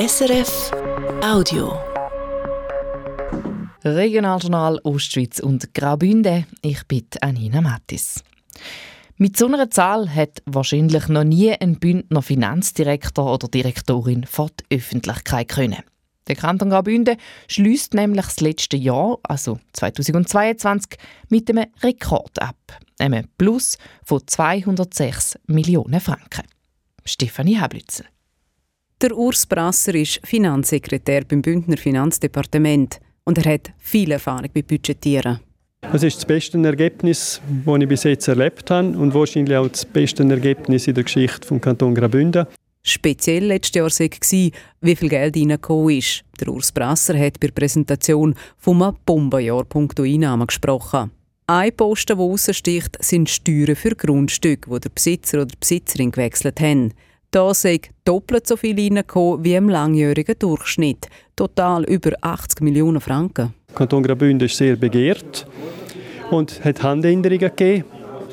[0.00, 0.70] SRF
[1.22, 1.78] Audio.
[3.84, 6.46] Regionaljournal Ostschweiz und Graubünden.
[6.62, 8.24] Ich bin Anina Mattis.
[9.18, 14.76] Mit so einer Zahl hat wahrscheinlich noch nie ein Bündner Finanzdirektor oder Direktorin vor die
[14.76, 15.82] Öffentlichkeit können.
[16.28, 20.98] Der Kanton Graubünden schließt nämlich das letzte Jahr, also 2022,
[21.28, 22.56] mit einem Rekord ab,
[22.98, 26.44] einem Plus von 206 Millionen Franken.
[27.04, 28.04] Stefanie Hablitzer.
[29.02, 35.40] Der Urs Brasser ist Finanzsekretär beim Bündner Finanzdepartement und er hat viel Erfahrung bei Budgetieren.
[35.80, 39.86] Das ist das beste Ergebnis, das ich bis jetzt erlebt habe und wahrscheinlich auch das
[39.86, 42.44] beste Ergebnis in der Geschichte des Kanton Graubünden.
[42.82, 44.50] Speziell letztes Jahr war,
[44.82, 46.22] wie viel Geld reingekommen ist.
[46.38, 51.10] Der Urs Brasser hat bei der Präsentation vom Bombenjahr punkto Einnahmen gesprochen.
[51.46, 56.60] Ein Posten, der raussticht, sind Steuern für Grundstücke, die der Besitzer oder die Besitzerin gewechselt
[56.60, 56.92] haben.
[57.32, 61.06] Da sei doppelt so viel reingekommen wie im langjährigen Durchschnitt.
[61.36, 63.54] Total über 80 Millionen Franken.
[63.68, 65.46] Der Kanton Graubünden ist sehr begehrt
[66.32, 67.84] und hat Handänderungen gegeben,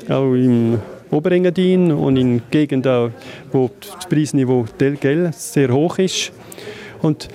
[0.08, 0.80] auch im
[1.12, 3.12] Oberengadin und in Gegenden,
[3.52, 4.66] wo das Preisniveau
[5.30, 6.32] sehr hoch ist.
[7.00, 7.28] Und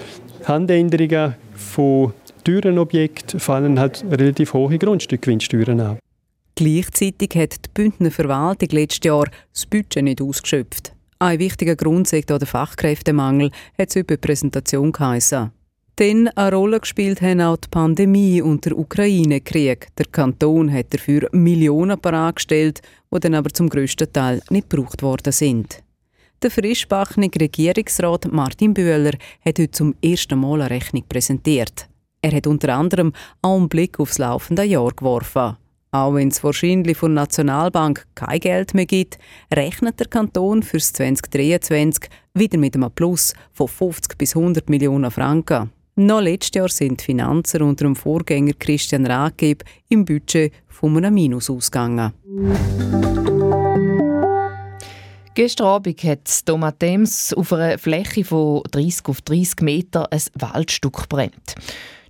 [0.44, 6.00] Handänderungen von teuren Objekten fallen halt relativ hohe Grundstückgewinnsteuern an.
[6.56, 10.93] Gleichzeitig hat die Bündner Verwaltung letztes Jahr das Budget nicht ausgeschöpft.
[11.24, 15.52] Ein wichtiger Grund sei der Fachkräftemangel, hat es über die Präsentation geheißen.
[15.98, 19.88] Denn eine Rolle gespielt haben auch die Pandemie und der Ukraine-Krieg.
[19.98, 22.74] Der Kanton hat dafür Millionen parat die
[23.10, 25.82] dann aber zum grössten Teil nicht gebraucht worden sind.
[26.42, 29.14] Der frischbachene Regierungsrat Martin Bühler
[29.46, 31.88] hat heute zum ersten Mal eine Rechnung präsentiert.
[32.22, 35.56] Er hat unter anderem auch einen Blick aufs laufende Jahr geworfen.
[35.94, 39.20] Auch wenn es wahrscheinlich von der Nationalbank kein Geld mehr gibt,
[39.54, 45.70] rechnet der Kanton fürs 2023 wieder mit einem Plus von 50 bis 100 Millionen Franken.
[45.96, 51.14] Noch letztes Jahr sind die Finanzen unter dem Vorgänger Christian Rathgeb im Budget von einem
[51.14, 52.12] Minus ausgegangen.
[55.36, 61.08] Gestern Abend hat Thomas Thames auf einer Fläche von 30 auf 30 Meter ein Waldstück
[61.08, 61.54] brennt.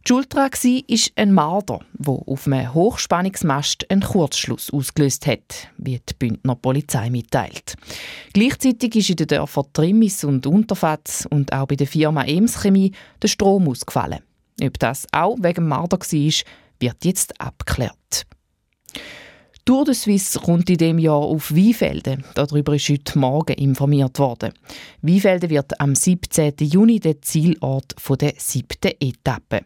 [0.05, 5.97] Die Schuld daran war ein Marder, der auf einem Hochspannungsmast einen Kurzschluss ausgelöst hat, wie
[5.97, 7.75] die Bündner Polizei mitteilt.
[8.33, 12.91] Gleichzeitig ist in den Dörfern Trimmis und Unterfatz und auch bei der Firma Ems Chemie
[13.21, 14.19] der Strom ausgefallen.
[14.61, 16.33] Ob das auch wegen Marder war,
[16.81, 18.25] wird jetzt abgeklärt.
[19.65, 22.25] Tour de Suisse kommt in diesem Jahr auf Weinfelden.
[22.35, 24.51] Darüber ist heute Morgen informiert worden.
[25.01, 26.55] Weinfelden wird am 17.
[26.59, 29.61] Juni der Zielort der siebten Etappe.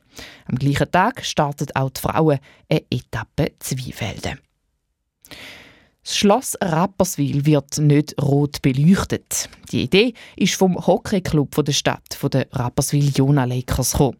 [0.45, 2.37] Am gleichen Tag startet auch die Frauen
[2.69, 4.37] eine Etappe zu Weinfelden.
[6.03, 9.49] Das Schloss Rapperswil wird nicht rot beleuchtet.
[9.71, 14.17] Die Idee ist vom Hockeyclub der Stadt, von den Rapperswil Jona Lakers gekommen.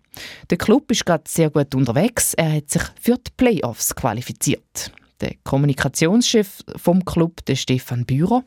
[0.50, 2.34] Der Club ist gerade sehr gut unterwegs.
[2.34, 4.92] Er hat sich für die Playoffs qualifiziert.
[5.22, 8.44] Der Kommunikationschef vom Club, der Stefan Bührer.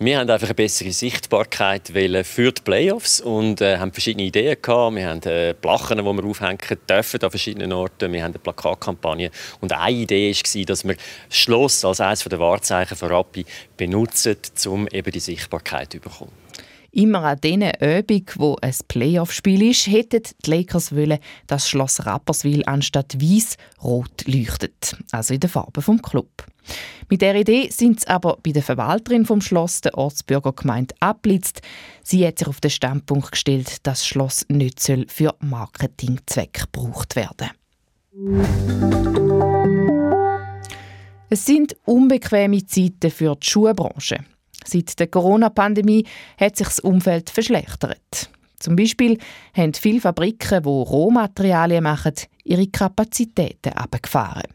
[0.00, 1.88] Wir haben einfach eine bessere Sichtbarkeit
[2.24, 4.96] für die Playoffs und äh, haben verschiedene Ideen gehabt.
[4.96, 6.58] Wir haben äh, Plachen, die wir aufhängen
[6.90, 8.12] dürfen an verschiedenen Orten.
[8.12, 9.30] Wir haben eine Plakatkampagne
[9.60, 13.46] und eine Idee war, dass wir das Schloss als eines der Wahrzeichen von Rappi
[13.76, 14.36] benutzen,
[14.66, 16.32] um eben die Sichtbarkeit zu bekommen.
[16.94, 21.18] Immer an diesen Übung, wo ein Playoff-Spiel ist, hätten die Lakers wollen,
[21.48, 26.46] dass Schloss Rapperswil anstatt weiß rot leuchtet, also in der Farbe vom Club.
[27.10, 31.62] Mit der Idee sind sie aber bei der Verwalterin vom Schloss, der Ortsbürgergemeinde, abblitzt.
[32.04, 37.50] Sie hat sich auf den Standpunkt gestellt, dass das Schloss nicht für Marketingzwecke gebraucht werden
[41.28, 44.24] Es sind unbequeme Zeiten für die Schuhbranche.
[44.64, 46.06] Seit der Corona-Pandemie
[46.38, 48.30] hat sich das Umfeld verschlechtert.
[48.58, 49.18] Zum Beispiel
[49.54, 52.14] haben viele Fabriken, die Rohmaterialien machen,
[52.44, 54.54] ihre Kapazitäten abgefahren.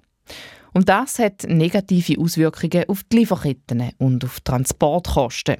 [0.73, 5.57] Und das hat negative Auswirkungen auf die Lieferketten und auf die Transportkosten.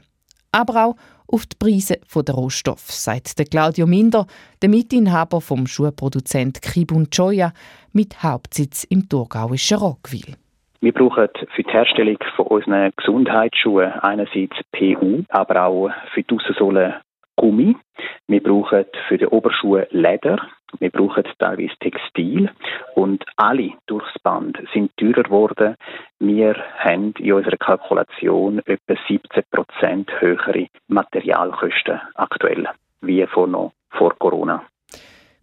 [0.52, 0.96] Aber auch
[1.28, 4.26] auf die Preise der Rohstoffe, sagt Claudio Minder,
[4.62, 7.54] der Mitinhaber vom Schuhproduzent Kibun Joya
[7.92, 10.38] mit Hauptsitz im thurgauischen Rockville.
[10.82, 16.94] Wir brauchen für die Herstellung von unseren Gesundheitsschuhen einerseits PU, aber auch für die Aussensohlen
[17.36, 17.76] Gummi.
[18.28, 20.38] Wir brauchen für die Oberschuhe Leder.
[20.80, 22.50] Wir brauchen teilweise Textil.
[22.96, 25.76] Und alle durchs Band sind teurer geworden.
[26.20, 32.70] Wir haben in unserer Kalkulation etwa 17 Prozent höhere Materialkosten aktuell,
[33.02, 34.64] wie vor, noch vor Corona.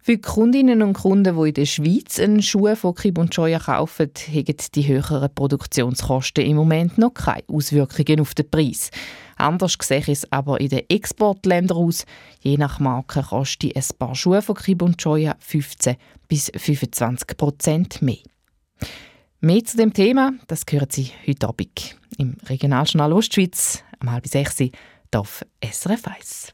[0.07, 3.59] Für die Kundinnen und Kunden, die in der Schweiz einen Schuh von Kib und Joya
[3.59, 8.89] kaufen, haben die höheren Produktionskosten im Moment noch keine Auswirkungen auf den Preis.
[9.35, 12.05] Anders sehe es aber in den Exportländern aus.
[12.39, 15.97] Je nach Marke kostet ein paar Schuhe von Kib und Joya 15
[16.29, 18.23] bis 25 Prozent mehr.
[19.41, 24.55] Mehr zu dem Thema, das hören Sie heute Abend im Regionaljournal Ostschweiz um halb sechs
[25.13, 26.53] auf SRF 1.